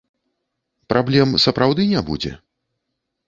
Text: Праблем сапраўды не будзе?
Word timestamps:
Праблем 0.93 1.35
сапраўды 1.45 1.81
не 1.93 2.01
будзе? 2.07 2.31